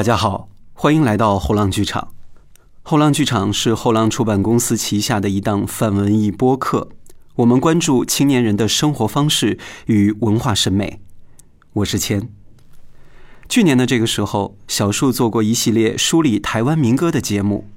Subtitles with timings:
[0.00, 2.14] 大家好，欢迎来到后浪剧场。
[2.80, 6.88] 后浪剧场是后浪出版公司旗下的一档泛文艺播客，
[7.34, 9.58] 我们关注青年人的生活方式
[9.88, 11.02] 与文化审美。
[11.74, 12.30] 我是谦。
[13.46, 17.68] 去年的这个时候，小树做过一系列梳理台湾民歌的节目。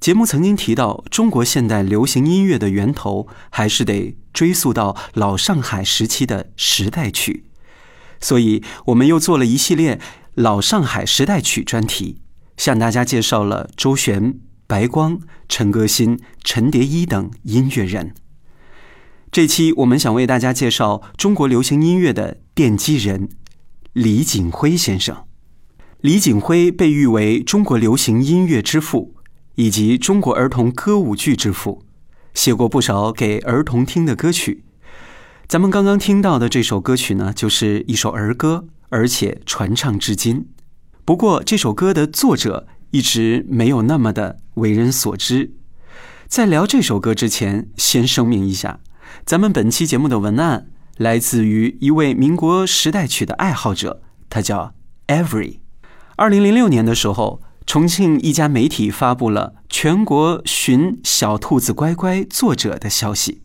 [0.00, 7.44] 节目曾经提到，中国现代流行音乐的源头还是得追溯到老上海时期的时代曲，
[8.22, 10.00] 所以我们又做了一系列
[10.38, 12.20] 老上海时代曲专题，
[12.56, 14.38] 向大家介绍了周璇、
[14.68, 15.18] 白光、
[15.48, 18.14] 陈歌辛、陈蝶衣等音乐人。
[19.32, 23.28] 这期我们想为大家介绍中国流行音乐的奠基人
[23.92, 25.24] 李锦辉先生。
[26.02, 29.14] 李锦辉被誉为中国流行音乐之父。
[29.56, 31.82] 以及中国儿童歌舞剧之父，
[32.32, 34.62] 写过不少给儿童听的歌曲。
[35.48, 40.48] 咱们刚刚听到的这首歌曲呢，就是一首儿歌，而且传唱至今。
[41.04, 45.52] 不过，这首歌的作者一直没有那么的为人所知。
[46.26, 48.80] 在聊这首歌之前，先声明一下，
[49.24, 54.74] 咱们本期节目的文案来自于一位民国时代曲的爱好者，他叫
[55.06, 55.58] Every。
[56.16, 57.42] 二零零六年的时候。
[57.68, 63.42] 重庆一家媒体发布了全国寻小兔子乖乖作者的消息，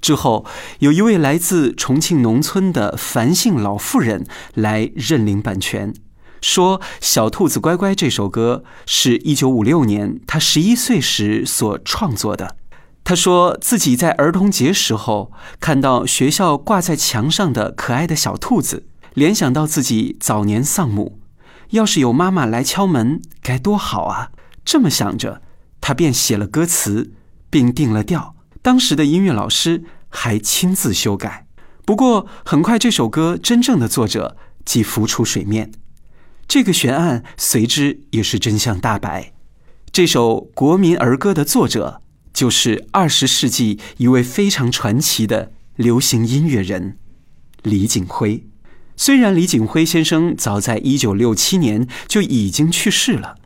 [0.00, 0.44] 之后
[0.78, 5.94] 有一位来自重庆农村的樊姓老妇人来认领版权，
[6.40, 12.56] 说《小兔子乖乖》这首歌是一九五六年他十一岁时所创作的。
[13.02, 21.18] 他说自己在儿童节时候看到学校挂在墙上的可爱的小兔子，联想到自己早年丧母。
[21.70, 24.30] 要是有妈妈来敲门，该多好啊！
[24.64, 25.40] 这么想着，
[25.80, 27.12] 他便写了歌词，
[27.48, 28.34] 并定了调。
[28.62, 31.46] 当时的音乐老师还亲自修改。
[31.84, 35.72] 不过，很快这首歌真正的作者即浮出水面，
[36.46, 39.32] 这个悬案随之也是真相大白。
[39.90, 42.00] 这首国民儿歌的作者，
[42.32, 46.96] 就是二十世纪一位非常传奇的流行音乐人
[47.62, 48.46] 李景辉。
[48.96, 53.36] 虽然李景辉先生早在一九六七年就已经去世了，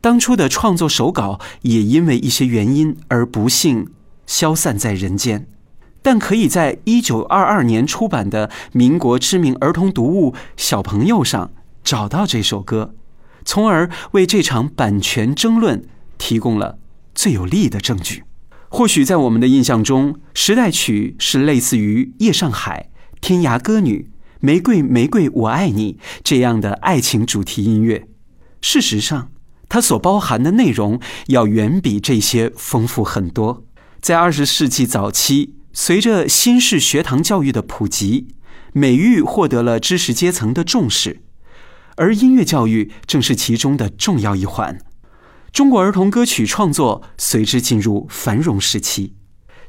[0.00, 3.88] 当初的创作手稿也因为一些原因而不幸
[4.26, 5.46] 消散在人间，
[6.02, 11.50] 但可以在一九二二年出版的民国知名儿童读物《小朋友》上
[11.82, 12.94] 找到这首歌，
[13.44, 15.84] 从而为这场版权争论
[16.18, 16.78] 提供了
[17.14, 18.24] 最有力的证据。
[18.68, 22.88] 或许在我们的印象中，时代曲是类似于《夜上海》
[23.20, 24.10] 《天涯歌女》。
[24.38, 28.06] 玫瑰，玫瑰，我爱你这样的爱情主题音乐，
[28.60, 29.30] 事实上，
[29.66, 33.64] 它所包含的内容要远比这些丰富很多。
[34.06, 38.28] 在二十世纪早期，随着新式学堂教育的普及，
[38.72, 41.22] 美育获得了知识阶层的重视，
[41.96, 44.78] 而音乐教育正是其中的重要一环。
[45.52, 49.14] 中国儿童歌曲创作随之进入繁荣时期，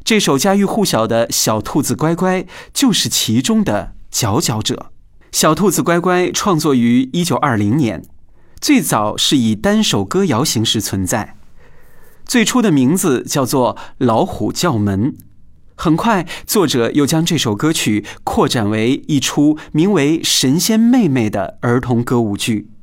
[0.03, 3.95] 这首家喻户晓的小兔子乖乖就是其中的。
[4.11, 4.91] 佼佼者，
[5.31, 8.05] 小兔子乖乖创作于一九二零年，
[8.61, 11.36] 最早是以单首歌谣形式存在，
[12.27, 15.13] 最初的名字叫做《老虎叫门》。
[15.75, 22.69] 很快，作者又将这首歌曲扩展为一出名为《神仙妹妹》的儿童歌舞剧，《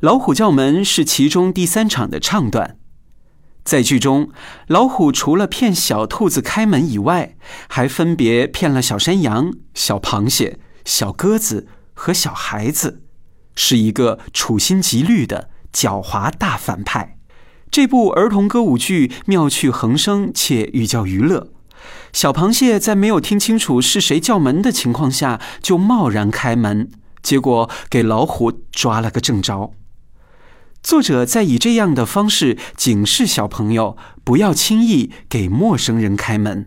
[0.00, 2.78] 老虎叫门》是其中第三场的唱段。
[3.62, 4.30] 在剧中，
[4.68, 7.36] 老虎除了骗小兔子开门以外，
[7.68, 13.02] 还分别骗了小山羊、小螃蟹、小鸽子和小孩子，
[13.54, 17.18] 是一个处心积虑的狡猾大反派。
[17.70, 21.52] 这部儿童歌舞剧妙趣横生且寓教于乐。
[22.12, 26.90] 小螃蟹在没有听清楚是谁叫门的情况下，就贸然开门，
[27.22, 29.72] 结果给老虎抓了个正着。
[30.82, 36.66] 作者在以这样的方式警示小朋友不要轻易给陌生人开门，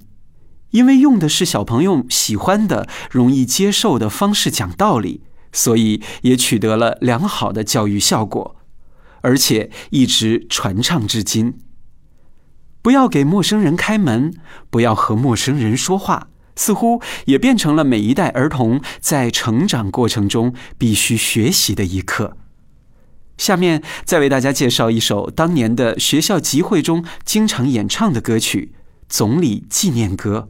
[0.72, 5.22] 因为用的是小朋友喜欢的、容易接受的方式讲道理，
[5.52, 8.56] 所以也取得了良好的教育效果，
[9.24, 11.58] 而且一直传唱至今。
[12.84, 14.34] 不要给陌生人开门，
[14.70, 22.38] 不要和陌生人说话，似乎也变成了每一代儿童在成长过程中必须学习的一课。
[23.38, 28.74] 下面再为大家介绍一首当年的学校集会中经常演唱的歌曲
[29.10, 30.50] 《总理纪念歌》。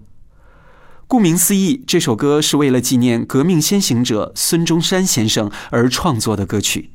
[1.08, 6.93] 顾名思义，这首歌是为了纪念革命先行者孙中山先生而创作的歌曲。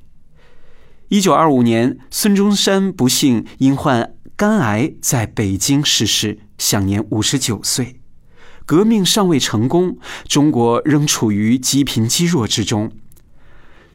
[1.08, 7.98] 一九二五年，孙中山不幸因患肝癌在北京逝世，享年五十九岁。
[8.66, 9.96] 革命尚未成功，
[10.26, 12.92] 中国仍处于积贫积弱之中。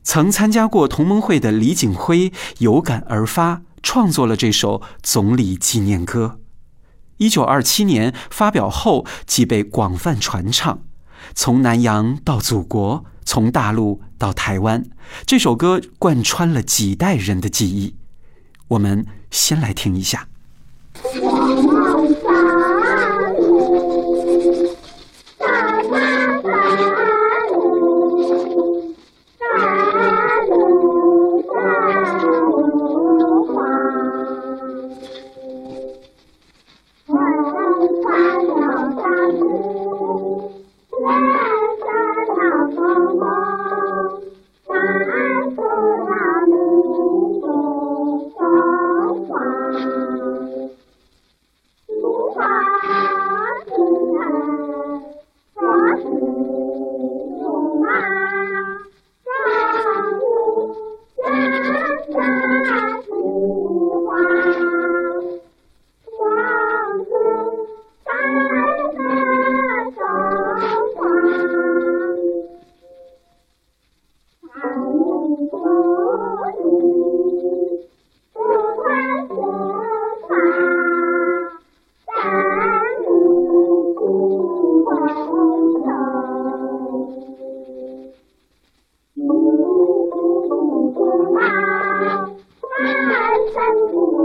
[0.01, 6.39] 曾参加过同盟会的李景辉有感而发，创作了这首《总理纪念歌》。
[7.17, 10.81] 一九二七年发表后，即被广泛传唱。
[11.35, 14.83] 从南洋到祖国，从大陆到台湾，
[15.25, 17.95] 这首歌贯穿了几代人的记忆。
[18.69, 20.27] 我们先来听一下。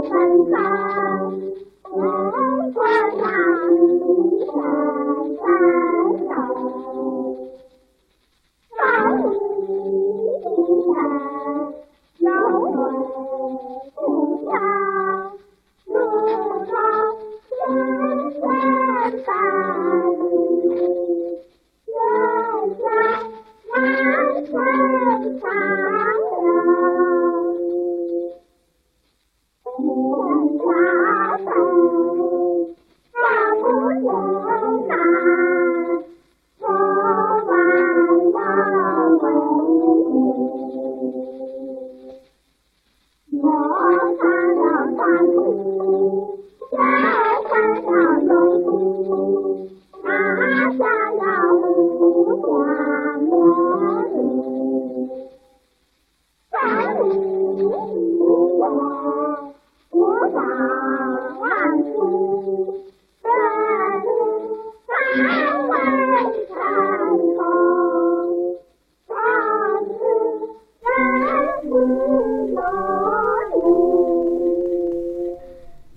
[0.09, 0.17] 三
[0.49, 0.98] 三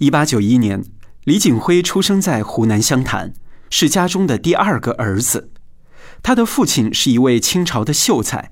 [0.03, 0.83] 一八九一年，
[1.23, 3.33] 李景辉出生在湖南湘潭，
[3.71, 5.53] 是家中的第二个儿子。
[6.25, 8.51] 他的父亲是一位清朝的秀才，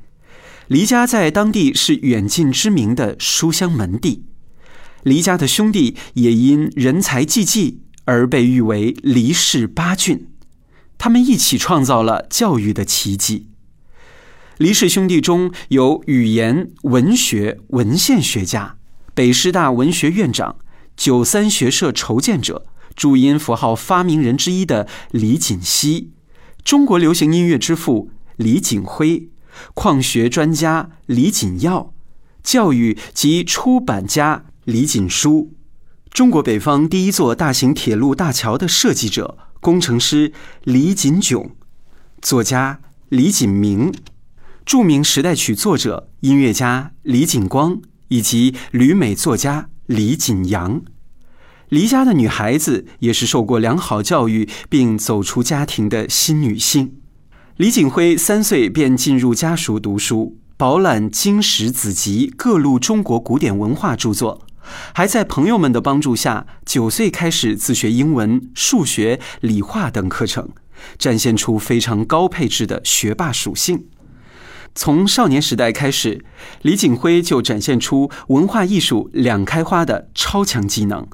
[0.68, 4.22] 黎家在当地是远近知名的书香门第。
[5.02, 10.28] 黎家的兄弟也因人才济济而被誉为黎氏八俊，
[10.98, 13.48] 他们一起创造了教育的奇迹。
[14.58, 18.76] 黎氏兄弟中有语言、文学、文献学家，
[19.14, 20.54] 北师大文学院长。
[21.00, 26.10] 九三学社筹建者、注音符号发明人之一的李锦熙，
[26.62, 29.30] 中国流行音乐之父李锦辉，
[29.72, 31.94] 矿学专家李锦耀，
[32.42, 35.54] 教育及出版家李锦书，
[36.10, 41.52] 中国北方第一座大型铁路大桥的设计者、工程师李锦炯，
[42.20, 43.90] 作家李锦明，
[44.66, 49.70] 著名时代曲作者、音乐家李锦光，以及旅美作家。
[49.90, 50.82] 李锦阳，
[51.68, 56.92] 黎家的女孩子也是受过良好教育并走出家庭的新女性。
[57.56, 64.46] 李锦辉三岁便进入家塾读书，饱览经史子集各路中国古典文化著作，
[64.94, 70.50] 还在朋友们的帮助下，九岁开始自学英文、数学、理化等课程，
[70.98, 73.86] 展现出非常高配置的学霸属性。
[74.74, 76.24] 从少年时代开始，
[76.62, 81.06] 李景辉就展现出文化艺术两开花的超强技能。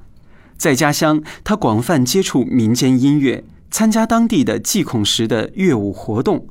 [0.56, 6.46] 在家乡，他广泛接触民间音乐，参加当地的祭孔时的乐舞活动。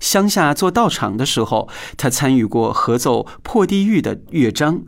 [0.00, 4.82] 乡下做道场的时候，他参与过合奏破地狱的乐章。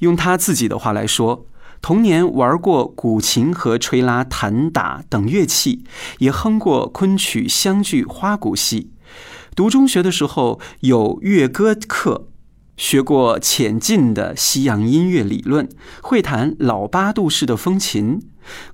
[0.00, 1.46] 用他自己的话来说，
[1.82, 5.84] 童年玩过古琴和吹拉弹打等乐器，
[6.18, 8.90] 也哼过昆曲、湘剧、花鼓戏。
[9.54, 12.26] 读中学的时候有乐歌课，
[12.76, 15.68] 学过浅近的西洋音乐理论，
[16.02, 18.20] 会弹老八度式的风琴。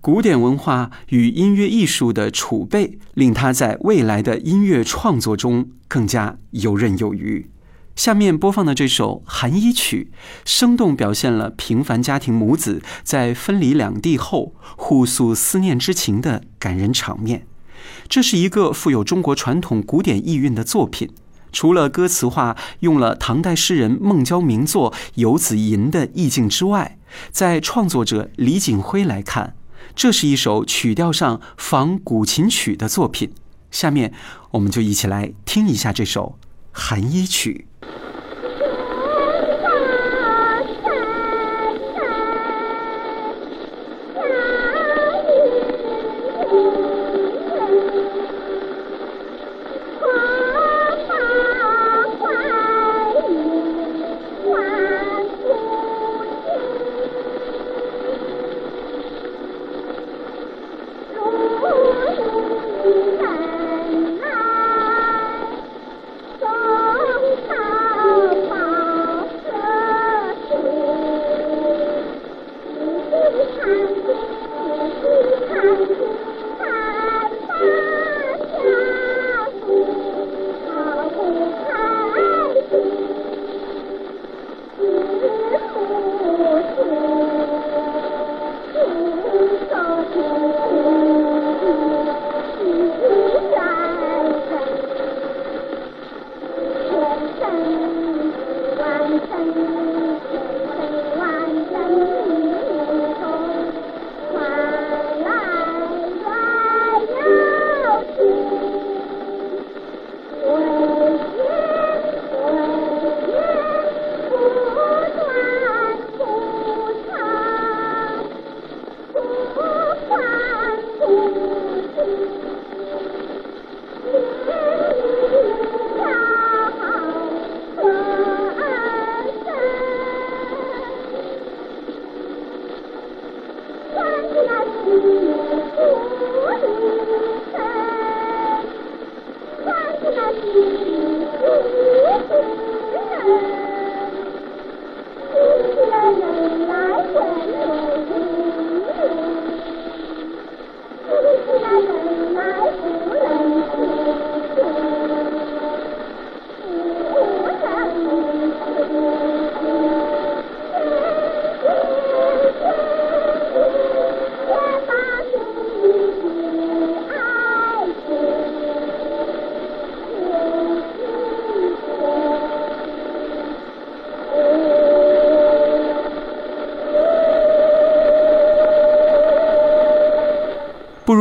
[0.00, 7.50] 古典文化与音乐艺术的储备，令他在未来的音乐创作中更加游刃有余。
[7.94, 10.10] 下面播放的这首《寒衣曲》，
[10.46, 17.46] 生动表现了平凡家庭母子在分离两地后互诉思念之情的感人场面。
[18.10, 21.08] 这是一个富有中国传统古典意蕴的作品。
[21.52, 26.98] 除了歌词化用了唐代诗人孟郊名作《游子吟》的意境之外，
[27.30, 29.54] 在创作者李景辉来看，
[29.94, 33.30] 这是一首曲调上仿古琴曲的作品。
[33.70, 34.12] 下面，
[34.50, 36.36] 我们就一起来听一下这首
[36.72, 37.66] 《寒衣曲》。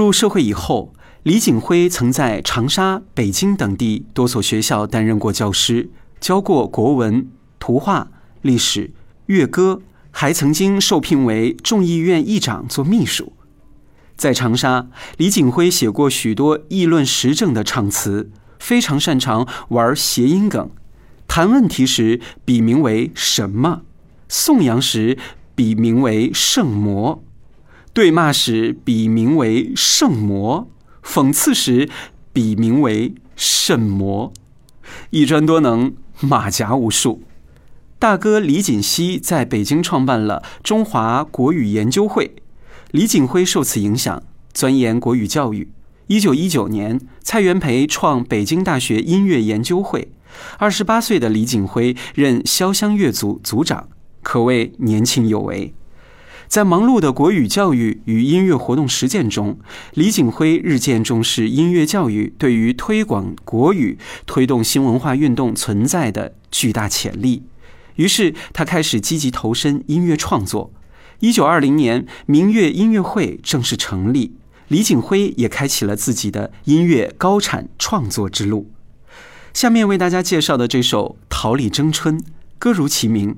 [0.09, 7.27] 入社会以后，李锦辉曾在长沙、北京等地多所学校担任过教师，教过国文、
[7.59, 8.09] 图画、
[8.41, 8.89] 历史、
[9.27, 13.33] 乐歌，还曾经受聘为众议院议长做秘书。
[14.17, 14.87] 在长沙，
[15.17, 20.71] 李锦辉写过许多议论时政的唱词，非常擅长玩谐音梗。
[21.27, 23.83] 谈问题时笔名为什么，
[24.27, 25.19] 颂扬时
[25.53, 27.23] 笔名为圣魔。
[27.93, 30.67] 对骂时笔名为圣魔，
[31.03, 31.89] 讽刺时
[32.31, 34.31] 笔名为圣魔，
[35.09, 37.23] 一专多能，马甲无数。
[37.97, 42.35] 大哥李锦熙在北京创办了中华国语研究会，
[42.91, 45.69] 李锦辉受此影响，钻研国语教育。
[46.07, 50.11] 一九一九年，蔡元培创北京大学音乐研究会，
[50.57, 53.89] 二十八岁的李锦辉任潇湘乐组组长，
[54.23, 55.73] 可谓年轻有为。
[56.49, 59.59] 在忙碌的国语教育与音乐活动实践中，
[59.93, 67.43] 李景辉日渐重视音乐教育对于推广国语、推动新文化运动存在的巨大潜力。
[67.97, 70.73] 于是，他开始积极投身音乐创作。
[71.19, 74.33] 一九二零年，明月音乐会正式成立，
[74.69, 78.71] 李景辉也开启了自己的音乐高产创作之路。
[79.53, 82.19] 下面为大家介绍的这首《桃李争春》，
[82.57, 83.35] 歌如其名。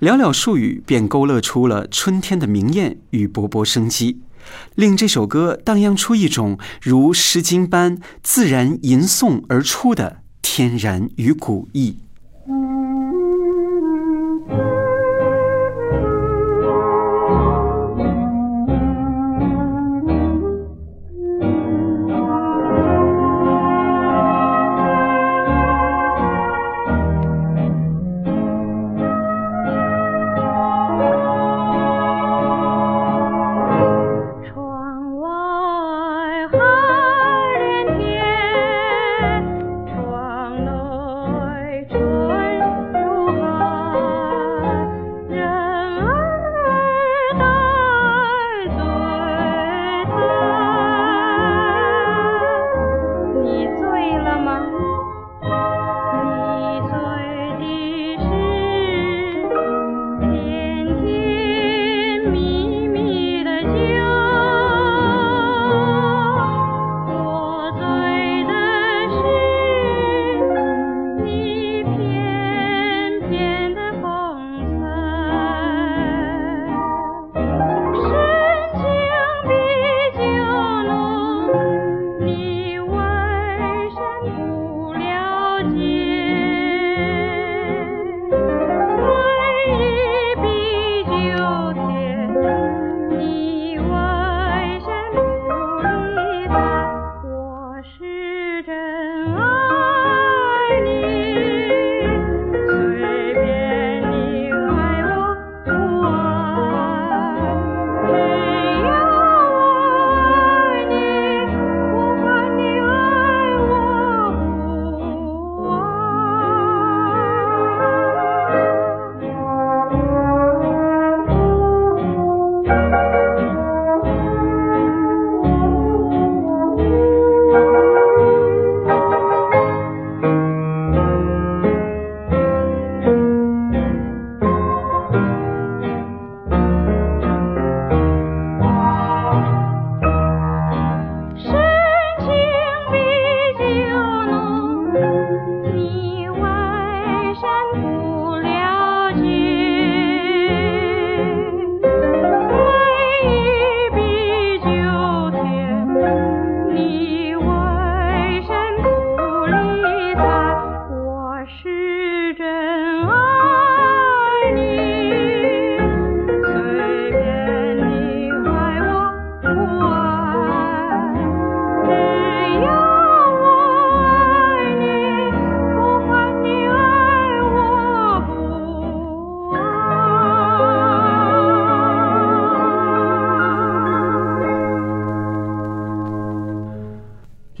[0.00, 4.20] 寥寥数语便勾勒出了春天的明艳与勃勃生机，
[4.74, 11.96] 令这首歌荡漾出一种如《诗经》般自然吟诵而出的天然与古意。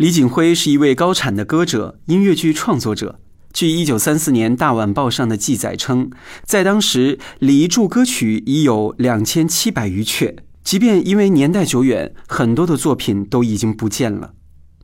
[0.00, 3.20] 李锦辉是一位高产的歌者、音乐剧创作者。
[3.52, 6.10] 据1934年《大晚报》上的记载称，
[6.42, 10.36] 在当时，李著歌曲已有两千七百余阙。
[10.64, 14.32] 即便因为年代久远，很多的作品都已经不见了。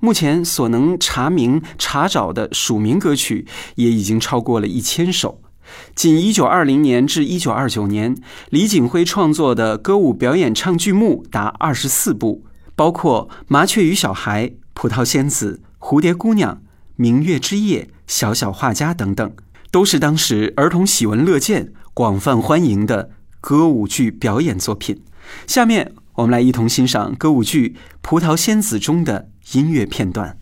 [0.00, 5.40] 目前所能查明、查找的署名歌曲也已经超过了一千首。
[5.94, 8.14] 仅1920年至1929年，
[8.50, 16.52] 李锦辉创作的歌舞表演唱剧目达二十四部，包括《麻雀与小孩》《葡萄仙子》《蝴蝶姑娘》
[16.96, 19.34] 《明月之夜》《小小画家》等等，
[19.70, 23.08] 都是当时儿童喜闻乐见、广泛欢迎的
[23.40, 25.02] 歌舞剧表演作品。
[25.46, 27.70] 下面我们来一同欣赏歌舞剧
[28.02, 30.38] 《葡萄仙子》中的音乐片段。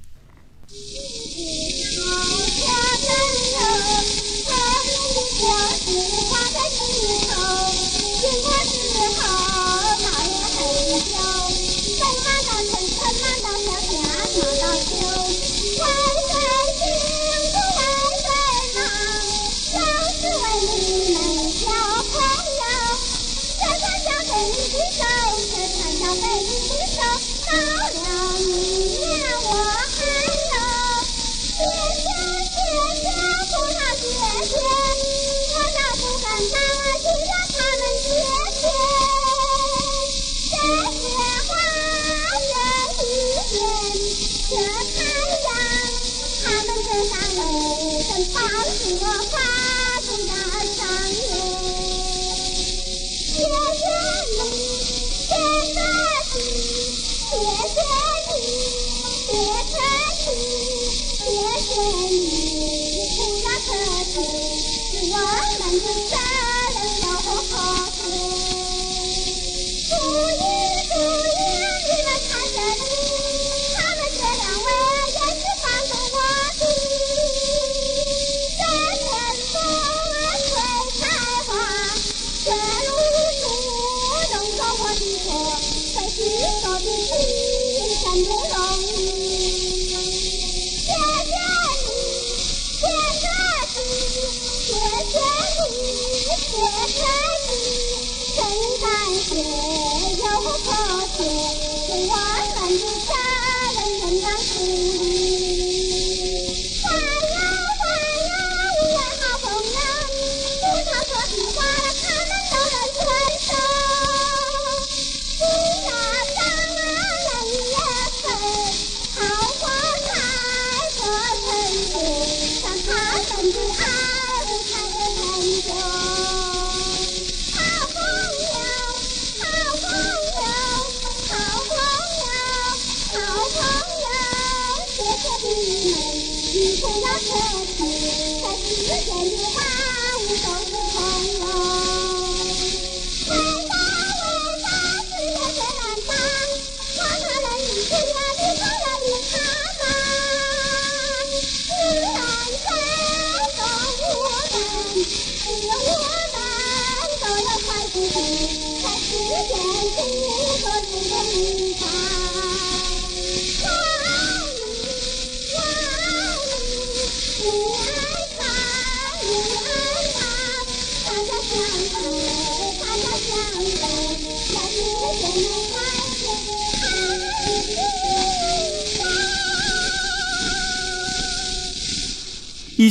[49.25, 49.27] 一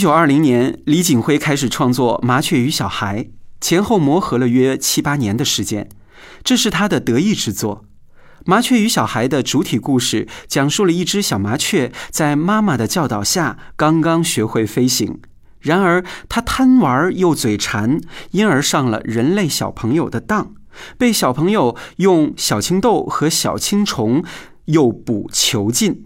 [0.04, 3.24] 九二零年，李锦辉开始创作《麻雀与小孩》，
[3.62, 5.88] 前后磨合了约七八年的时间，
[6.44, 7.86] 这是他的得意之作。
[8.44, 15.22] 《麻雀与小孩》的主体故事讲述了一只小麻雀在妈妈的教导下刚刚学会飞行，
[15.62, 20.54] 然而它贪玩又嘴馋，因而上了人类小朋友的当，
[20.98, 24.22] 被小朋友用小青豆和小青虫
[24.66, 26.04] 诱捕囚禁。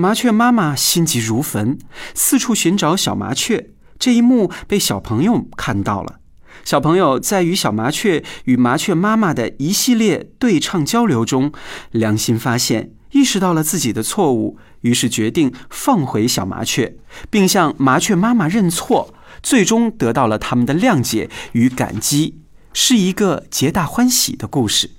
[0.00, 1.78] 麻雀妈妈心急如焚，
[2.14, 3.68] 四处寻找小麻雀。
[3.98, 6.20] 这一幕被小朋友看到了。
[6.64, 11.52] 小朋友在与小麻雀与麻雀妈妈的一系列对唱交流中，
[11.90, 16.96] 良心发现，意识到了自己的错误，于是决定放回小麻雀，
[17.28, 22.38] 并向麻雀妈妈认错，最终得到了他们的谅解与感激，
[22.72, 24.92] 是一个皆大欢喜的故事。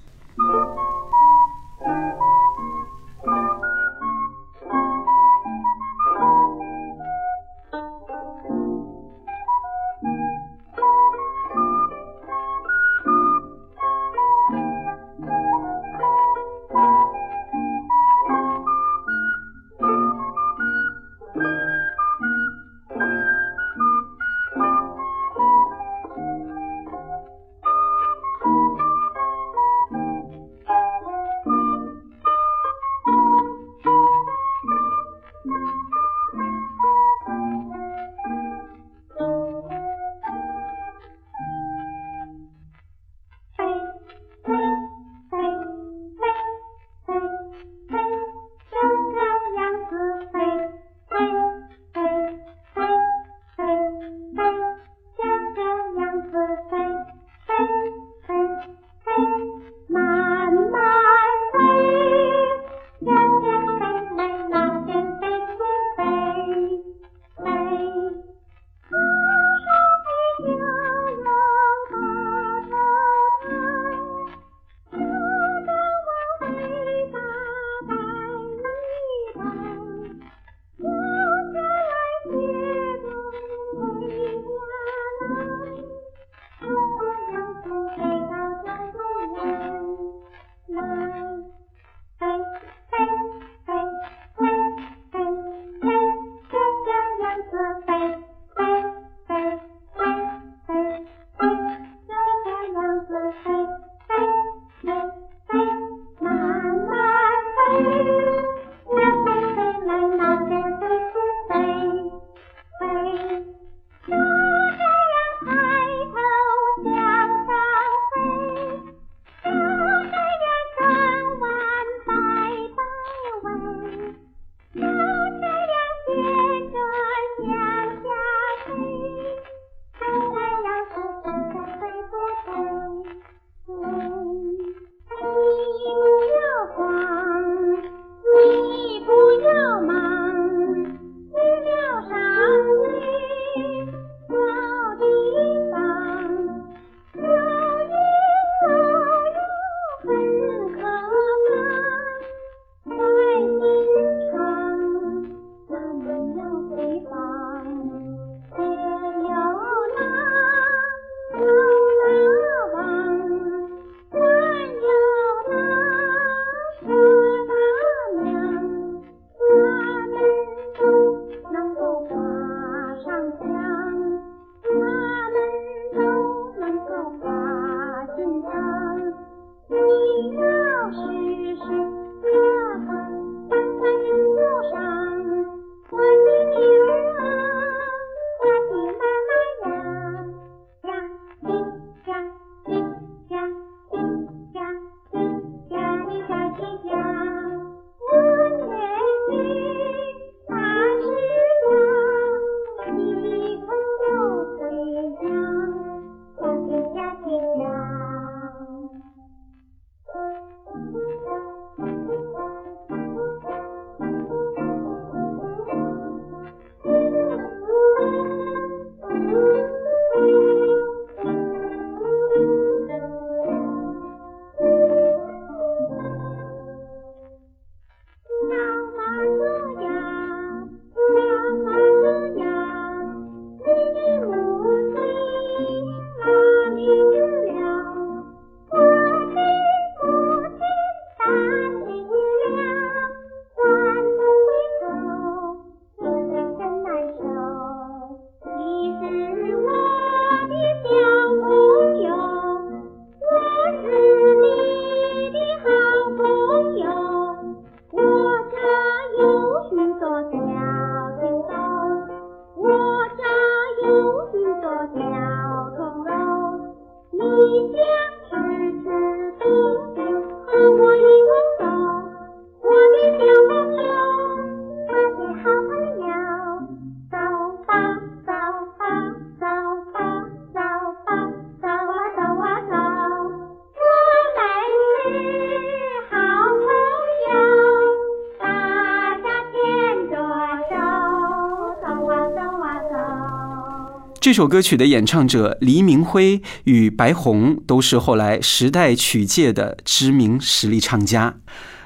[294.32, 301.36] 这首歌曲的演唱者黎明辉与白虹都是后来时代曲界的知名实力唱家。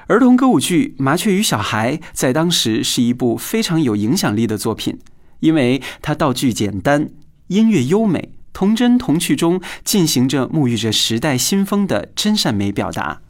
[0.06, 4.96] 儿童歌舞剧《麻雀与小孩》在当时是一部非常有影响力的作品，
[5.40, 7.10] 因为它道具简单，
[7.48, 13.22] 音乐优美，童真童趣中进行着沐浴着时代新风的真善美表达，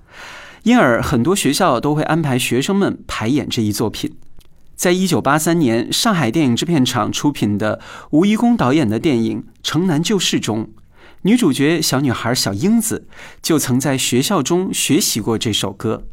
[0.65, 4.13] 因而很多学校都会安排学生们排演这一作品。
[4.77, 10.69] 在一九八三年，上海电影制片厂出品的吴贻弓导演的电影《城南旧事》中，
[11.23, 13.09] 女主角小女孩小英子
[13.41, 16.07] 就曾在学校中学习过这首歌。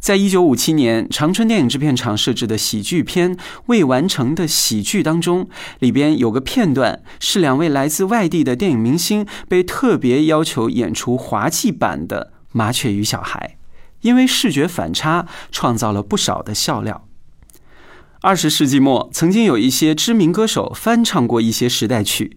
[0.00, 5.48] 在一九五七年，长春电影制片厂设置的喜剧片《未完成的喜剧》当中，
[5.80, 13.58] 里边有个片段是两位来自外地的电影明星被特别要求演出滑稽版的《麻雀与小孩》，
[14.00, 17.06] 因为视觉反差，创造了不少的笑料。
[18.22, 22.36] 二十世纪末，曾经有一些知名歌手翻唱过一些时代曲，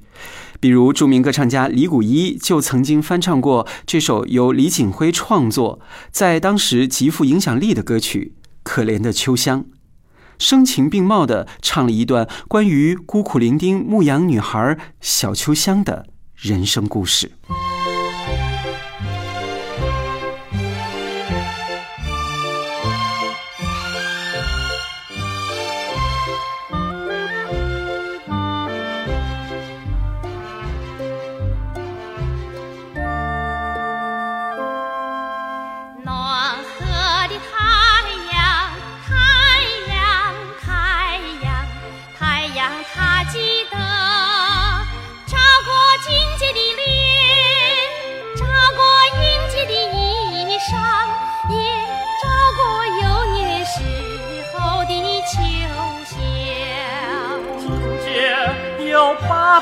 [0.59, 9.61] 比如著名歌唱家李谷一就曾经翻唱过这首由李锦辉创作、在当时极富影响力的歌曲《可怜的秋香》，
[10.39, 17.33] 声情并茂地唱了一段关于孤苦伶仃牧羊女孩小秋香的人生故事。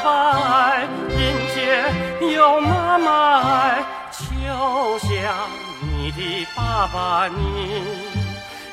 [0.04, 1.18] 爸爸爱，迎
[1.56, 1.56] 接
[2.36, 3.82] 有妈妈爱。
[4.12, 5.10] 秋香，
[5.82, 7.38] 你的爸爸你，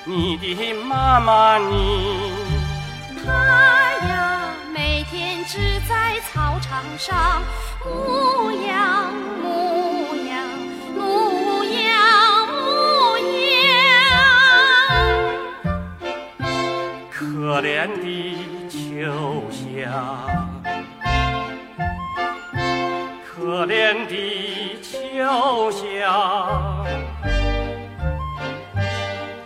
[0.04, 2.34] 你的妈妈你。
[3.24, 3.30] 他
[4.08, 7.40] 呀，每天只在操场上
[7.84, 10.48] 牧羊，牧羊，
[10.96, 13.54] 牧羊，牧羊。
[17.08, 20.49] 可怜的秋香。
[23.40, 24.12] 可怜的
[24.82, 24.92] 秋
[25.70, 25.80] 香，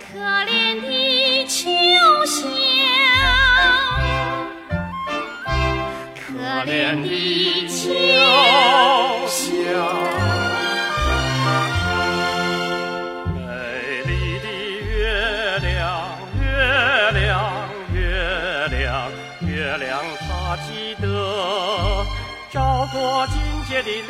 [0.00, 0.18] 可
[0.50, 1.70] 怜的秋
[2.26, 2.42] 香，
[6.18, 6.26] 可
[6.66, 7.06] 怜的
[7.68, 7.78] 秋
[9.28, 9.38] 香。
[13.36, 13.38] 美
[14.06, 14.44] 丽的
[14.90, 14.90] 月
[15.62, 15.78] 亮，
[16.42, 16.42] 月
[17.12, 17.30] 亮，
[17.94, 17.96] 月
[18.70, 19.08] 亮，
[19.46, 21.04] 月亮，它记得
[22.50, 23.24] 照过。
[23.66, 24.06] 洁的脸，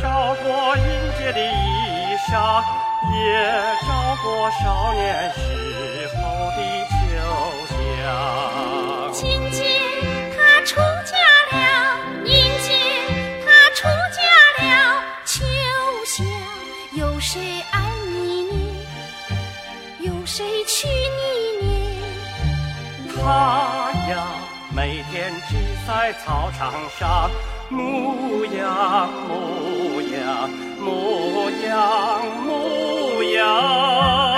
[0.00, 0.82] 照过阴
[1.18, 2.62] 洁的衣裳，
[3.12, 3.18] 也
[3.86, 3.88] 照
[4.22, 5.36] 过少年时
[6.16, 6.22] 候
[6.56, 6.58] 的
[6.88, 6.94] 秋
[7.68, 7.76] 香。
[9.12, 9.58] 今天
[10.32, 11.12] 他出嫁
[11.50, 11.58] 了，
[12.24, 12.30] 迎
[12.62, 12.68] 接
[13.44, 14.18] 他出嫁
[14.62, 14.66] 了。
[15.24, 15.44] 秋
[16.06, 16.24] 香，
[16.94, 18.54] 有谁爱你呢？
[20.00, 21.68] 有谁娶你呢？
[23.16, 24.24] 他呀，
[24.74, 25.56] 每天只
[25.86, 27.30] 在操场上。
[27.70, 30.50] 牧羊，牧羊，
[30.80, 34.37] 牧羊，牧羊。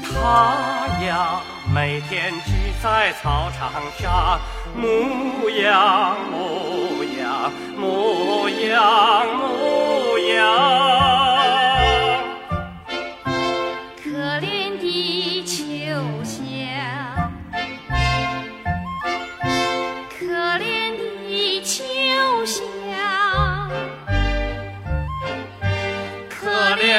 [0.03, 1.05] 她。
[1.05, 1.41] 呀，
[1.73, 2.51] 每天只
[2.83, 4.41] 在操场上，
[4.75, 7.53] 牧羊，牧羊。
[7.79, 11.36] 牧羊牧羊。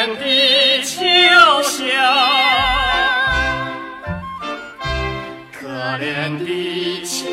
[0.08, 1.03] 怜的秋
[1.64, 1.84] 香，
[5.51, 7.26] 可怜的秋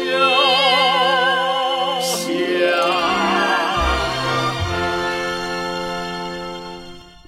[2.01, 2.35] 香。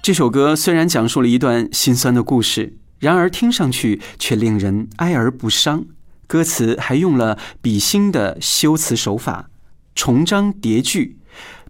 [0.01, 5.85] 这首歌虽然讲述了一段心酸的故事，然而听上去却令人哀而不伤。
[6.27, 9.49] 歌词还用了比兴的修辞手法，
[9.95, 11.17] 重章叠句，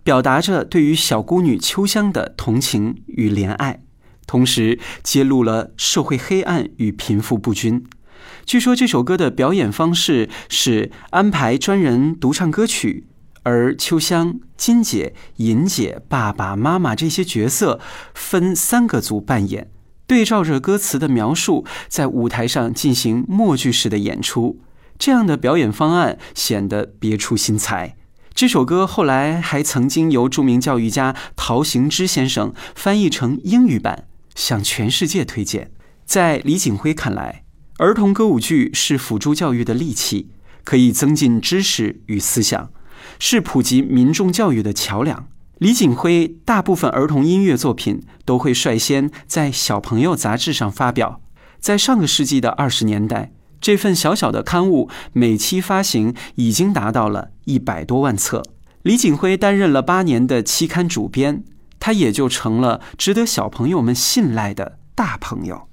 [0.07, 3.81] 表达着对于小孤女秋香的同情与怜爱，
[4.25, 7.85] 同时揭露了社会黑暗与贫富不均。
[8.45, 13.05] 据说这首歌的表演方式是安排专人独唱歌曲，
[13.43, 17.81] 而秋香、金姐、银姐、爸爸妈妈这些角色
[18.13, 19.69] 分三个组扮演，
[20.07, 24.61] 对照着歌词的描述，在舞台上进行默剧式的演出。
[24.97, 27.97] 这样的表演方案显得别出心裁。
[28.37, 35.71] 这首歌后来还曾经由著名教育家陶行知先生翻译成英语版，向全世界推荐。
[36.05, 37.43] 在李锦辉看来，
[37.79, 40.29] 儿童歌舞剧是辅助教育的利器，
[40.63, 42.69] 可以增进知识与思想，
[43.17, 45.27] 是普及民众教育的桥梁。
[45.57, 51.21] 李锦辉大部分儿童音乐作品都会率先在《小朋友》杂志上发表。
[51.59, 58.43] 在上个世纪的二十年代，这份小小的刊物每期发行已经达到了一百多万册。
[58.83, 61.43] 李锦辉担任了八年的期刊主编，
[61.79, 65.67] 他也就成了值得小朋友们信赖的大朋友。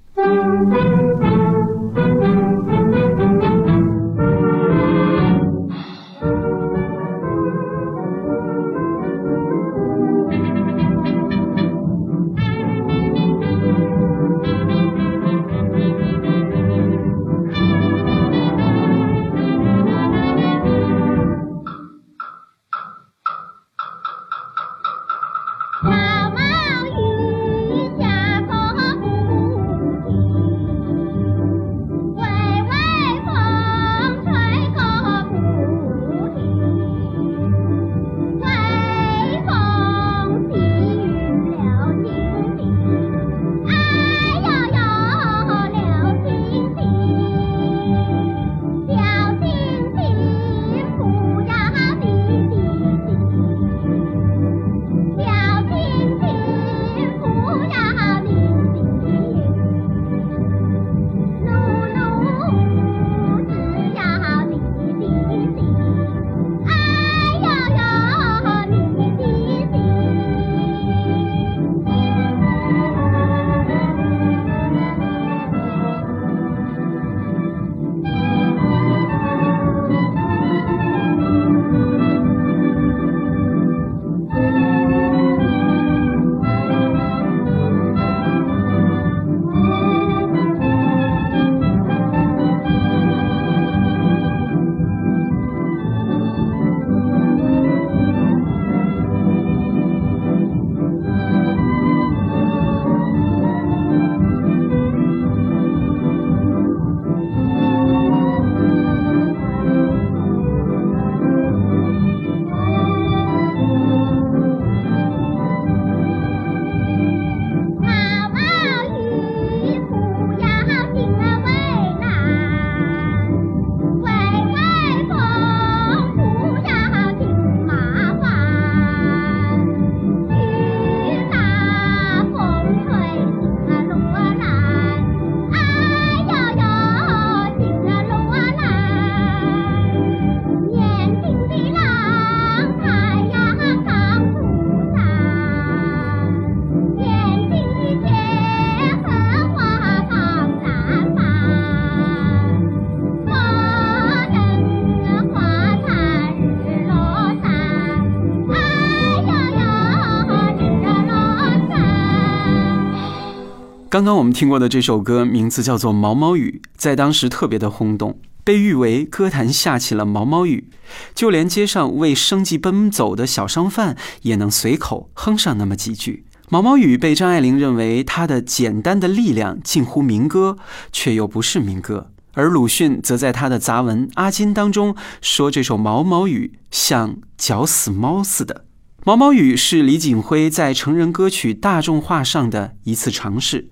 [163.95, 170.69] 刚刚我们听过的这首歌名字叫做《毛毛雨》，在当时特别的轰动，被誉为歌坛下起了毛毛雨。
[171.13, 176.25] 就连街上为生计奔走的小商贩也能随口哼上那么几句。
[176.49, 180.57] 毛毛雨被张爱玲认为它的简单的力量近乎民歌，
[180.91, 188.55] 却又不是民歌，而鲁迅则在他的杂文《阿金》当中说，这首《毛毛雨》像绞死猫似的。
[189.07, 193.69] 《毛毛雨》是李锦辉在成人歌曲大众化上的一次尝试，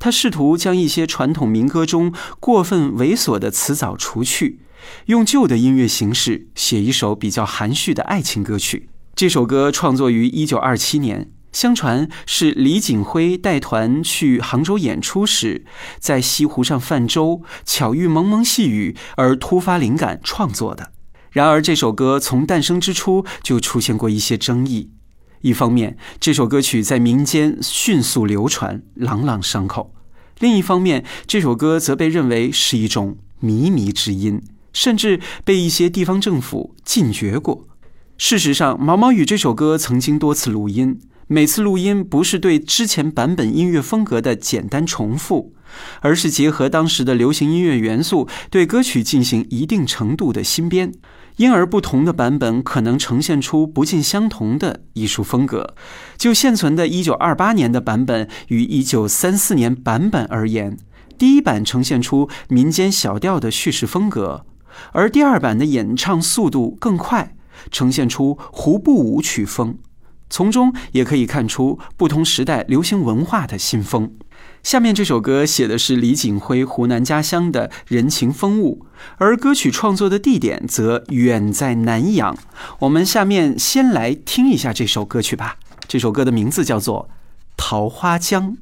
[0.00, 4.58] 他试图将一些传统民歌中过分猥琐的词藻除去，
[5.06, 8.88] 用旧的音乐形式写一首比较含蓄的爱情歌曲。
[9.14, 11.30] 这首歌创作于一九二七年。
[11.52, 15.64] 相传是李锦辉带团去杭州演出时，
[15.98, 20.92] 在西湖上泛舟，巧遇蒙蒙细雨，而突发灵感创作的。
[21.32, 24.90] 然而，这首歌从诞生之初就出现过一些争议。
[25.42, 29.92] 一方面，这首歌曲在民间迅速流传，朗朗上口；
[30.38, 37.66] 另一方面，这首歌则被认为是一种靡靡之音，甚至被一些地方政府禁绝过。
[38.18, 41.00] 事实上，《毛毛雨》这首歌曾经多次录音。
[41.26, 45.54] 每次录音不是对之前版本音乐风格的简单重复，
[46.00, 50.92] 而是结合当时的流行音乐元素，对歌曲进行一定程度的新编，
[51.40, 55.74] 因而不同的版本可能呈现出不尽相同的艺术风格。
[56.18, 60.76] 就现存的1928年的版本与1934年版本而言，
[61.16, 64.44] 第一版呈现出民间小调的叙事风格，
[64.92, 67.34] 而第二版的演唱速度更快，
[67.70, 69.78] 呈现出胡步舞曲风。
[70.28, 74.12] 从中也可以看出不同时代流行文化的新风。
[74.62, 78.86] 下面这首歌写的是李锦辉湖南家乡的人情风物，
[79.16, 82.36] 而歌曲创作的地点则远在南阳。
[82.80, 85.56] 我们下面先来听一下这首歌曲吧。
[85.88, 87.08] 这首歌的名字叫做
[87.56, 88.52] 《桃花江》。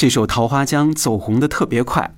[0.00, 2.16] 这首《桃花江》走红的特别快，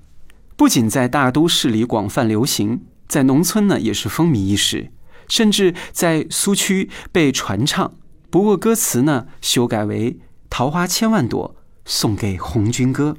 [0.54, 4.92] 不仅在大都市里广泛流行，在农村呢也是风靡一时，
[5.26, 7.92] 甚至在苏区被传唱。
[8.30, 13.16] 不过歌词呢修改为“桃花千万朵，送给红军哥”。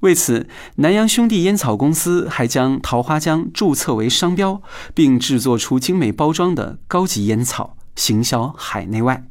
[0.00, 4.62] 为此，南洋兄弟烟草公司还将桃花江注册为商标，
[4.94, 9.24] 并制作出精美包装的高级烟草，行销海内外。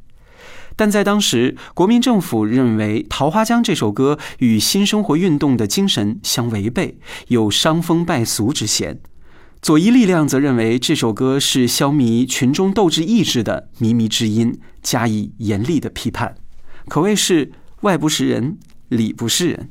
[0.77, 8.99] 但在当时，国民政府认为《桃花江》这首歌与新生活运动的精神相违背，有伤风败俗之嫌。
[9.59, 16.35] 左翼力量则认为这首歌是消弭群众斗志意志的靡靡之音，加以严厉的批判，
[16.87, 17.51] 可谓是
[17.81, 18.59] 外不是人，
[18.89, 19.69] 里不是人。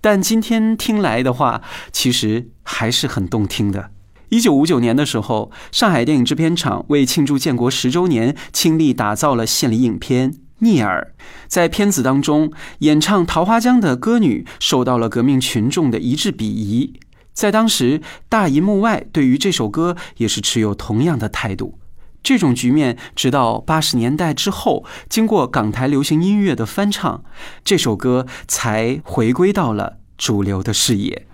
[0.00, 1.60] 但今天听来的话，
[1.92, 3.90] 其实还是很动听的。
[4.30, 11.14] 一九五九年的时候，上海电影制片厂为庆祝建国十周年，倾力打造了献礼影片《聂耳》。
[11.46, 16.92] 在片子当中，演唱《桃花江》的歌女受到了革命群众的一致鄙夷。
[17.32, 21.78] 在当时，大银幕外对于这首歌也是持有同样的态度。
[22.22, 27.24] 这种局面直到八十年代之后，经过港台流行音乐的翻唱，
[27.64, 31.26] 这首歌才回归到了主流的视野。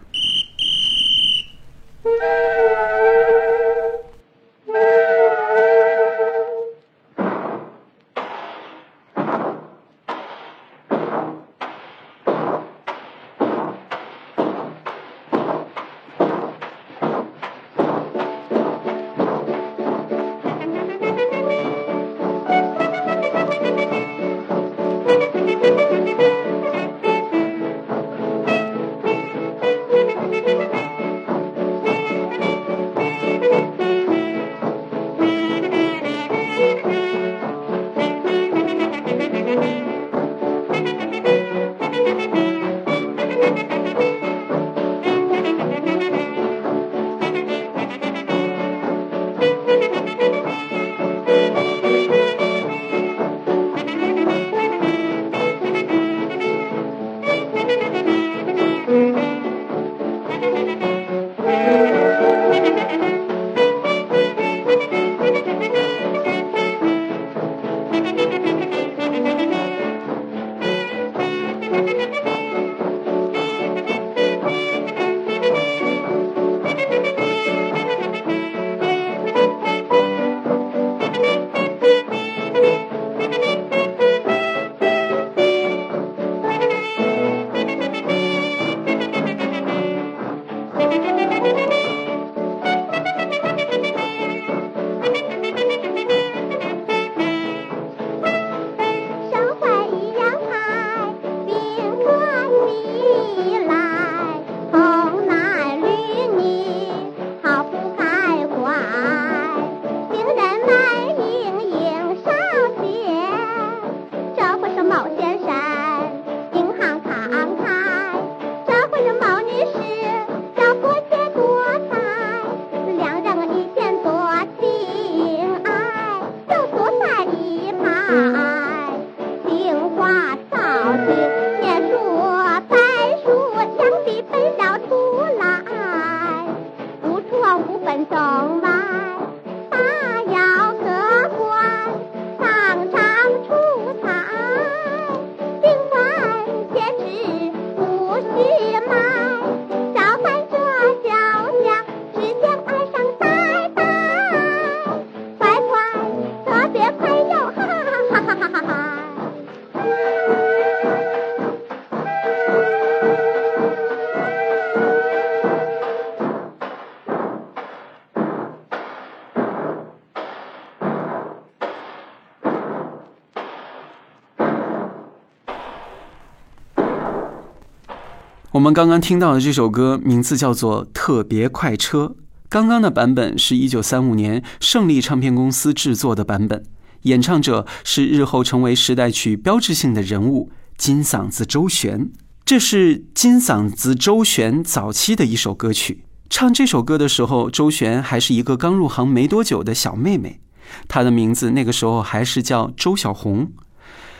[178.64, 182.16] 我们刚刚听到的这首歌名字叫做《特别快车》，
[182.48, 186.64] 刚刚的版本是一九三五年胜利唱片公司制作的版本，
[187.02, 192.10] 演唱者是日后成为时代曲标志性的人物金嗓子周璇。
[192.46, 196.06] 这是金嗓子周璇早期的一首歌曲。
[196.30, 200.40] 唱这首歌的时候，周璇还是一个刚入行没多久的小妹妹，
[200.88, 203.52] 她的名字那个时候还是叫周小红。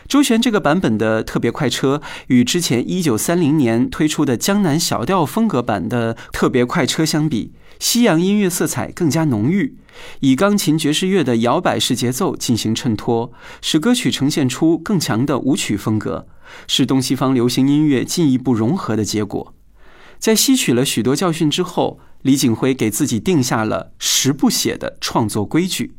[0.07, 9.77] 周璇这个版本的特别快车，与之前一九三零年推出的江南小调风格版的特别快车相比，西洋音乐色彩更加浓郁，
[10.21, 13.33] 以钢琴爵士乐的摇摆式节奏进行衬托，
[13.63, 16.27] 使歌曲呈现出更强的舞曲风格，
[16.67, 19.55] 是东西方流行音乐进一步融合的结果。
[20.19, 25.97] 在吸取了许多教训之后，李景辉给自己定下了十不写的创作规矩。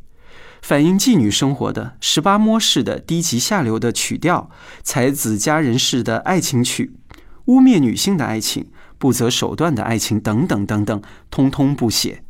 [0.66, 4.50] 反映妓女生活的十八摸式的低级下流的曲调，
[4.82, 6.96] 才子佳人式的爱情曲，
[7.44, 8.66] 污蔑女性的爱情，
[8.98, 11.00] 不择手段的爱情等等等等，
[11.30, 12.24] 通通不写。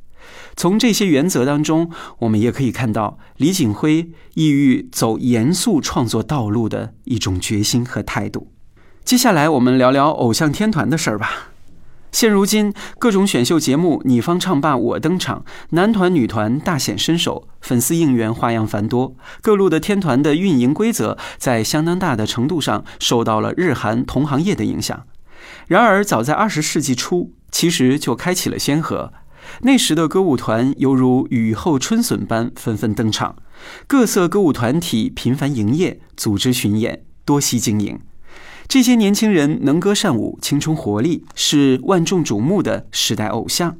[0.54, 8.52] 从这些原则当中，我们也可以看到李锦辉意欲走严肃创作道路的一种决心和态度。
[9.02, 11.52] 接下来，我们聊聊偶像天团的事儿吧。
[12.12, 19.14] 现如今，各种选秀节目你方唱罢我登场，男团女团大显身手，粉丝应援花样繁多。
[19.42, 25.04] 各路的天团的运营规则，在相当大的程度上受到了日韩同行业的影响。
[25.66, 29.12] 然而，早在二十世纪初，其实就开启了先河。
[29.60, 33.36] 那时的歌舞团犹如雨后春笋般纷纷登场，
[33.86, 38.00] 各色歌舞团体频繁营业，组织巡演，多栖经营。
[38.68, 43.76] 这些年轻人能歌善舞，青春活力，是万众瞩目的时代偶像。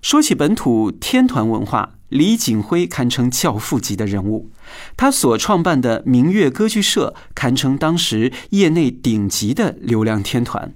[0.00, 4.50] 说起本土天团文化，李锦辉堪称教父级的人物。
[4.96, 10.72] 他所创办的明月歌剧社，堪称当时业内顶级的流量天团。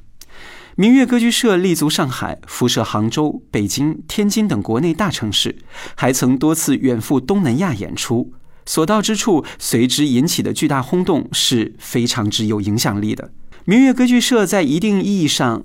[0.74, 5.58] 明月歌剧社立足上海，辐射杭州、北京、天津等国内大城市，
[5.94, 8.32] 还曾多次远赴东南亚演出。
[8.64, 13.32] 所到之处，随之引起的巨大轰动是非常之有影响力的。
[13.64, 15.64] 明月歌剧社在一定意义上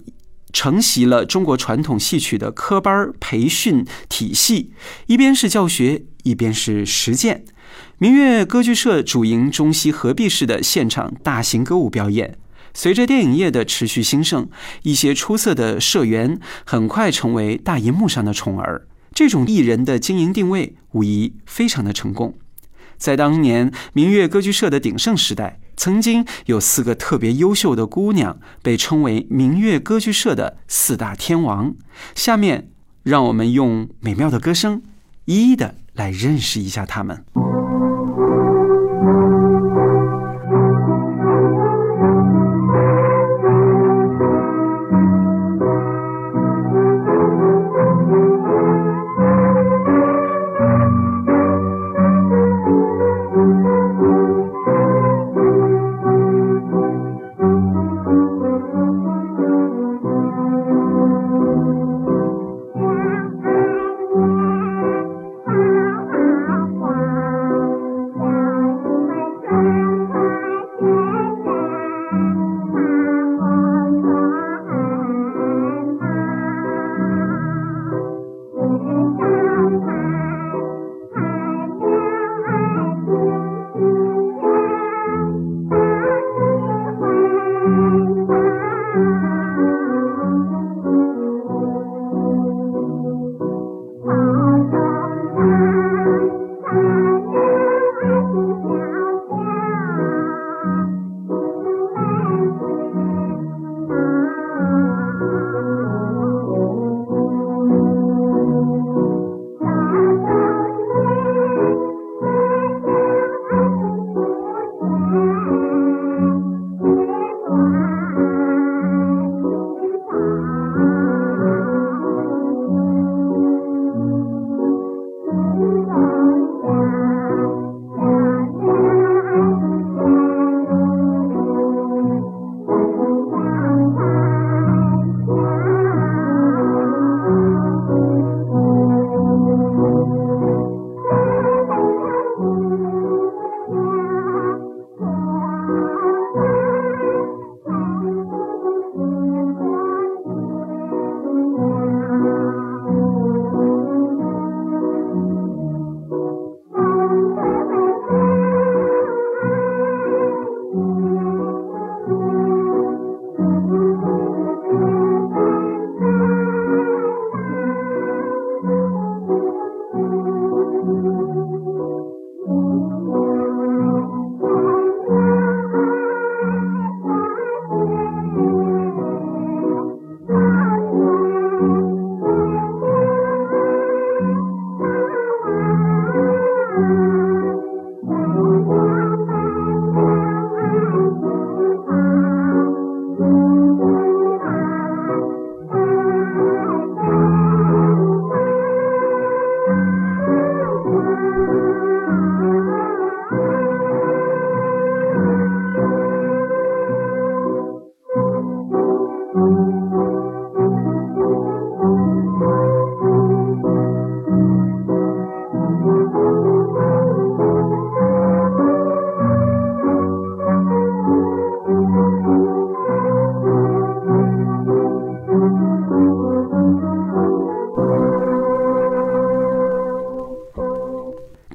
[0.53, 4.71] 承袭了中国传统戏曲的科班培训体系，
[5.07, 7.43] 一边是教学，一边是实践。
[7.97, 12.37] 明月歌剧社主营中西合璧式的现场大型歌舞表演。
[12.73, 14.47] 随着电影业的持续兴盛，
[14.83, 18.87] 一些出色的社员很快成为大银幕上的宠儿。
[19.15, 22.37] 这种艺人的经营定位无疑非常的成功。
[22.97, 31.75] 在当年明月歌剧社的鼎盛时代，曾经有四个特别优秀的姑娘被称为明月歌剧社的四大天王。
[32.15, 32.69] 下面，
[33.03, 34.81] 让我们用美妙的歌声，
[35.25, 37.23] 一一的来认识一下她们。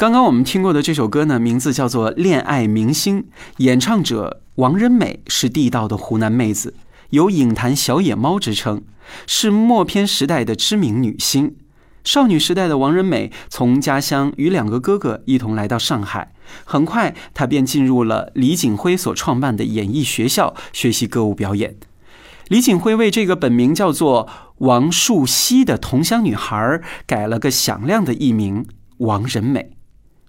[0.02, 3.22] 刚刚我们听过的这首歌呢，名字叫做《恋爱明星》，
[3.58, 6.74] 演唱者王仁美是地道的湖南妹子，
[7.10, 8.82] 有“影坛小野猫”之称，
[9.28, 11.54] 是默片时代的知名女星。
[12.02, 16.32] 少女时代的王仁美从家乡与两个哥哥一同来到上海，
[16.64, 21.76] 很快她便进入了李锦辉所创办的演艺学校学习歌舞表演。
[22.48, 24.28] 李锦辉为这个本名叫做
[24.58, 29.76] 王树溪的同乡女孩改了个响亮的艺名王仁美。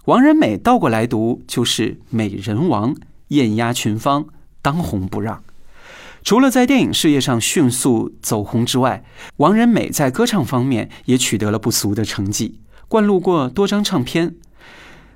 [0.05, 2.93] 王仁美倒过来读就是美人王，
[3.29, 4.25] 艳压群芳，
[4.61, 5.41] 当红不让。
[6.25, 9.05] 除了在电影事业上迅速走红之外，
[9.37, 14.35] 王仁美在歌唱方面也取得了不俗的成绩，灌录过多张唱片。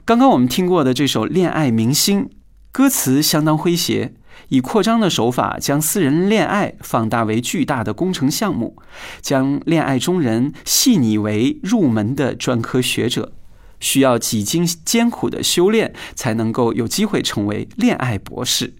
[0.06, 2.24] 刚刚我们听过的这首《恋爱明星》，
[2.72, 4.14] 歌词相当诙谐，
[4.48, 8.78] 以扩张的手法将私人恋爱放大为巨大的工程项目，
[9.20, 13.34] 将恋爱中人戏拟为入门的专科学者。
[13.80, 18.74] 需要几经艰苦的修炼，才能够有机会成为恋爱博士，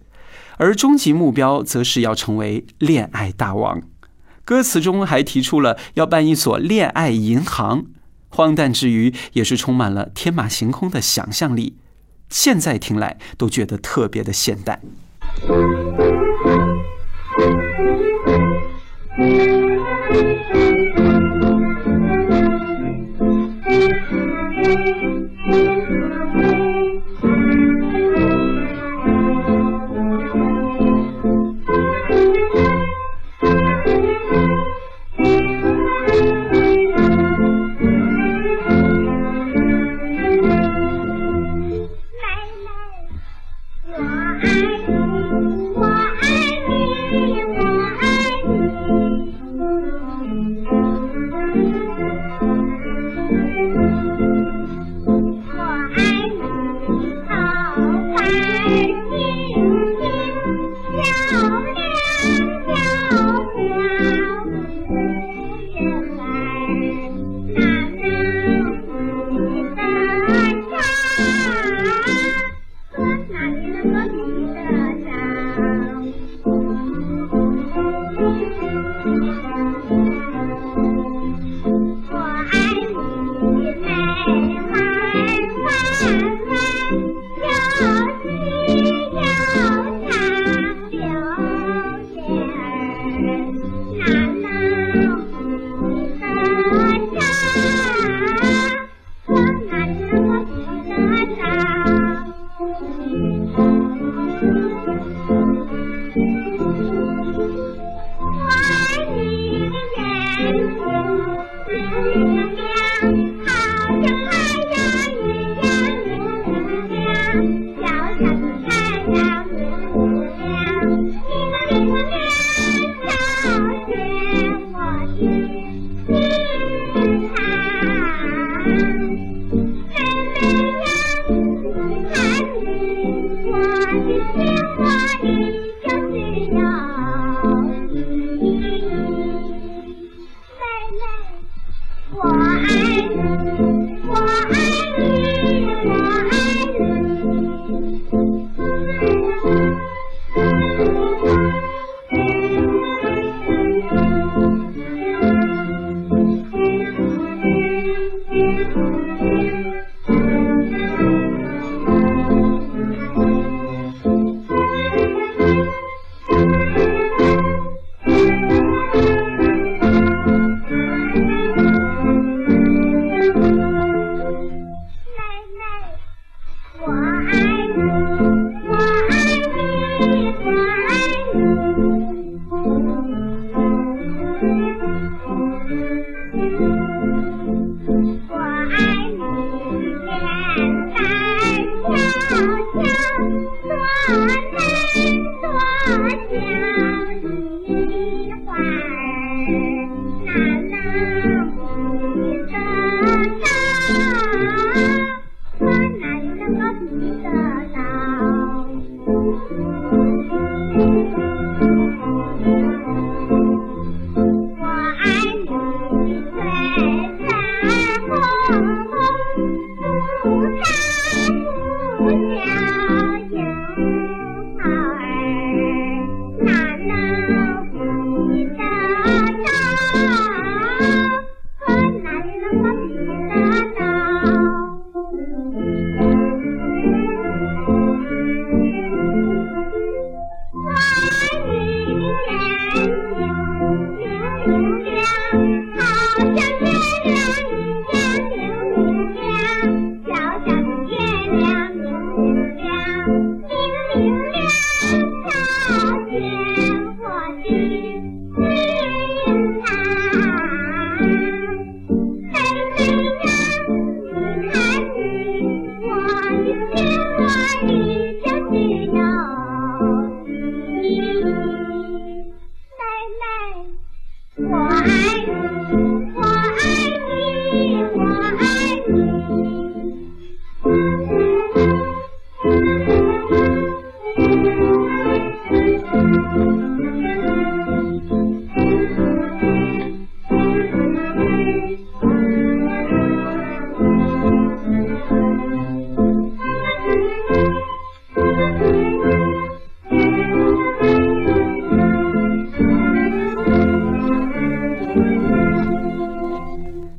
[0.56, 3.82] 而终极目标则是要成为恋爱大王。
[4.44, 7.86] 歌词中还提出了要办一所恋爱银行，
[8.28, 11.76] 荒诞之余也是充满了天马行空的想象力。
[12.28, 14.80] 现在听来都觉得特别的现代。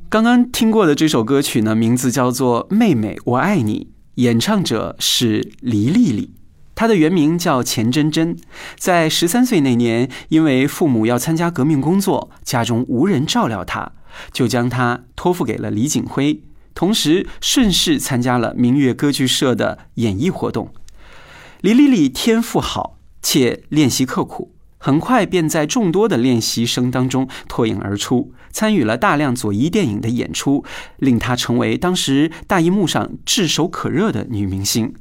[0.09, 3.81] 刚刚听过的这首歌曲呢，名字叫做《妹妹我爱你》，
[4.15, 6.33] 演唱者是黎丽丽，
[6.73, 8.35] 她的原名叫钱真真。
[8.75, 13.91] 在十三岁那年，因为父母要参加革命工作，家中无人照料她，
[14.33, 16.41] 就将她托付给了李景辉，
[16.73, 20.73] 同时顺势参加了明月歌剧社的演艺活动。
[21.61, 24.55] 黎丽丽天赋好，且练习刻苦。
[24.81, 30.63] 很快便在众多的练习生当中脱颖而出，参与了大量左一电影的演出，
[30.97, 34.93] 令她成为当时大荧幕上炙手可热的女明星。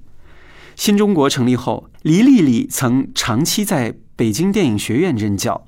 [0.76, 5.66] 新中国成立后，黎丽丽曾长期在北京电影学院任教，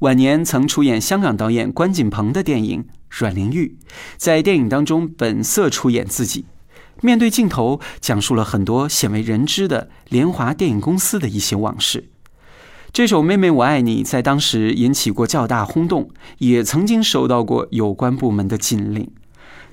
[0.00, 3.76] 晚年曾出演香港导演关锦鹏的电影《阮玲玉》，
[4.16, 6.44] 在电影当中本色出演自己，
[7.00, 12.11] 面对镜头讲述了很多鲜为人知的联华电影公司的一些往事。
[12.92, 19.10] 这首《妹妹我爱你》在当时引起过较大轰动，也曾经受到过有关部门的禁令。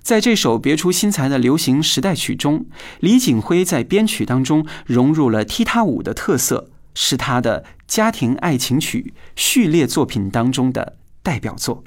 [0.02, 2.66] 在这首别出心裁的流行时代曲中，
[3.02, 11.84] 李景辉在编曲当中融入了踢踏舞的特色，是他的家庭爱情曲序列作品当中的代表作。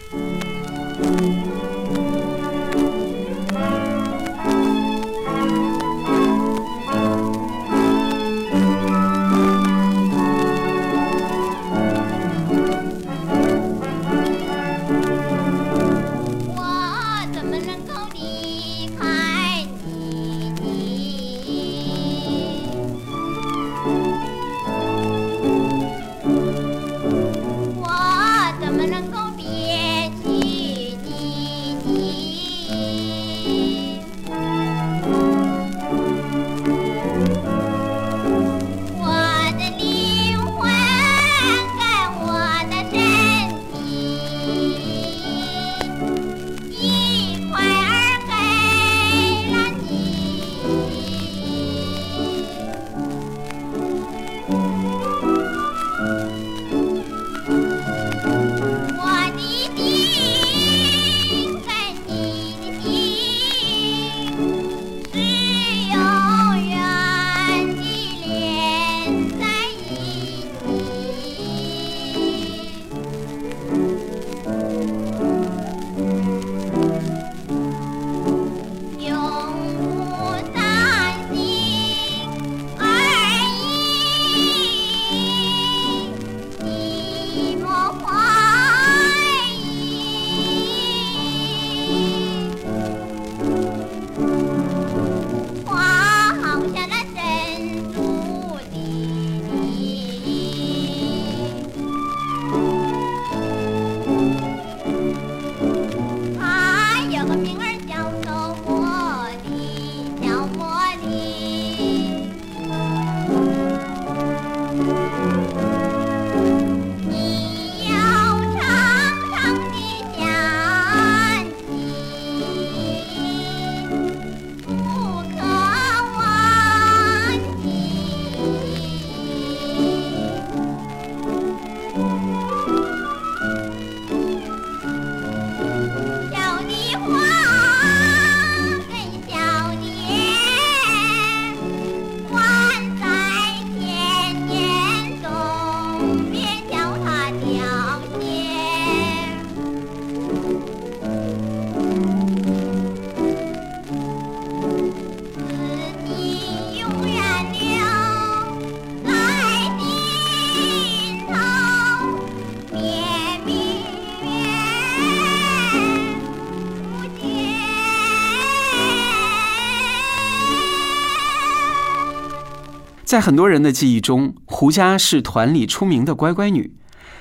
[173.12, 176.74] 在很多人的记忆中，胡佳是团里出名的乖乖女。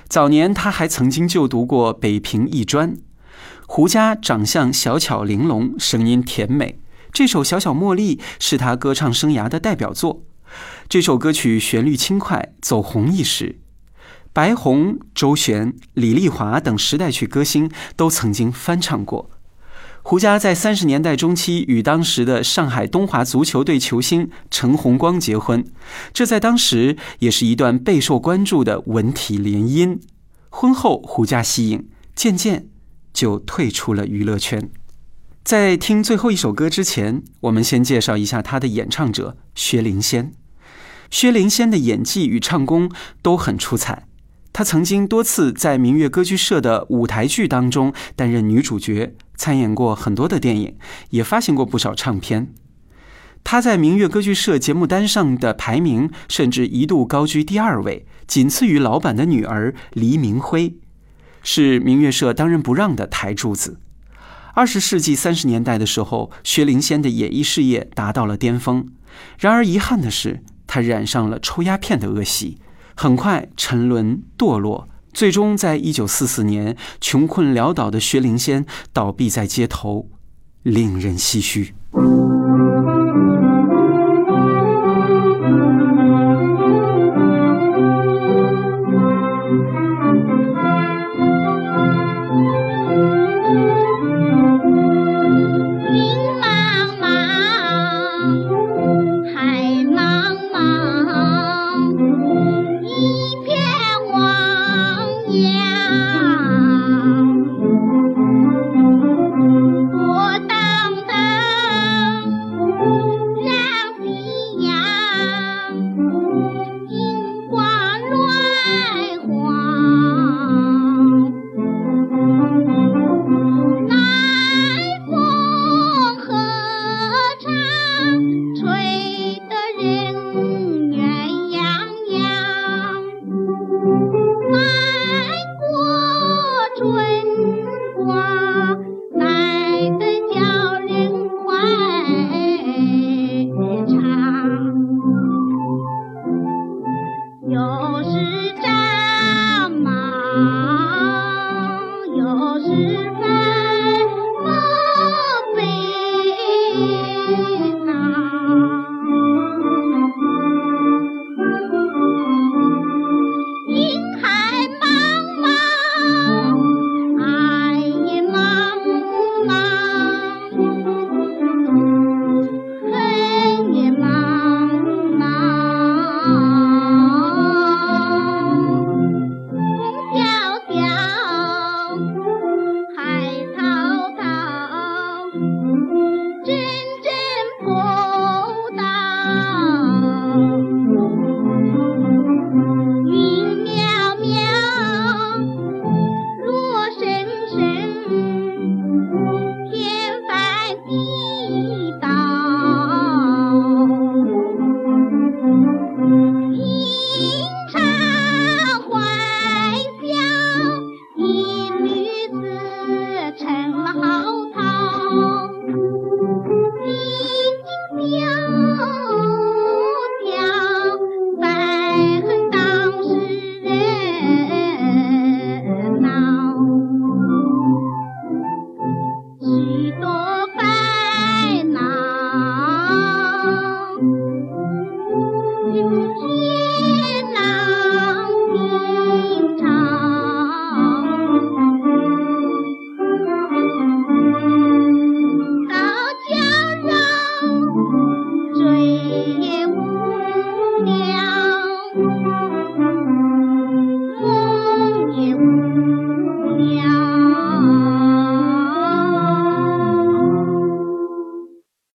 [0.07, 2.95] 早年，她还曾经就读过北平艺专。
[3.67, 6.79] 胡佳长相小巧玲珑，声音甜美。
[7.11, 10.23] 这首《小小茉莉》是她歌唱生涯的代表作。
[10.87, 13.59] 这首歌曲旋律轻快，走红一时。
[14.31, 19.29] 白虹、周璇、李丽华等时代曲歌星都曾经翻唱过。
[20.11, 25.63] 胡佳在三十年代中期与当时的上海东华足球队球星陈洪光结婚，
[26.11, 29.97] 这在当时也是一段备受关注的文体联姻。
[30.49, 32.67] 婚后，胡佳息影，渐渐
[33.13, 34.69] 就退出了娱乐圈。
[35.45, 40.33] 在听最后一首歌之前，我们先介绍一下他的演唱者薛灵仙。
[41.09, 42.91] 薛灵仙的演技与唱功
[43.21, 44.07] 都很出彩。
[44.53, 50.77] 她曾经多次在明月歌剧社的舞台剧当中担任女主角，参演过很多的电影，
[51.09, 52.53] 也发行过不少唱片。
[53.43, 60.75] 他在明月歌剧社节目单上的排名甚至一度高居第二位，仅次于老板的女儿黎明辉，
[61.41, 63.79] 是明月社当仁不让的台柱子。
[64.53, 68.89] 二十世纪三十年代的时候，薛灵仙的演艺事业达到了巅峰。
[69.39, 72.59] 然而遗憾的是，他染上了抽鸦片的恶习。
[72.95, 80.09] 很快沉沦堕落，最终在一九四四年，穷困潦倒的薛灵仙倒闭在街头，
[80.63, 81.73] 令人唏嘘。